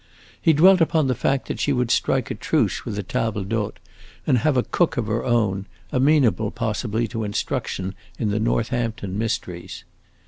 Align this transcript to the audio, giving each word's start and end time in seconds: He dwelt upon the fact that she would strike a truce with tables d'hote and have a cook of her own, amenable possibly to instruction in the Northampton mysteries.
He 0.41 0.53
dwelt 0.53 0.81
upon 0.81 1.05
the 1.05 1.13
fact 1.13 1.47
that 1.47 1.59
she 1.59 1.71
would 1.71 1.91
strike 1.91 2.31
a 2.31 2.33
truce 2.33 2.85
with 2.85 2.95
tables 3.07 3.45
d'hote 3.45 3.77
and 4.25 4.39
have 4.39 4.57
a 4.57 4.63
cook 4.63 4.97
of 4.97 5.05
her 5.05 5.23
own, 5.23 5.67
amenable 5.91 6.49
possibly 6.49 7.07
to 7.09 7.23
instruction 7.23 7.93
in 8.17 8.31
the 8.31 8.39
Northampton 8.39 9.15
mysteries. 9.15 9.83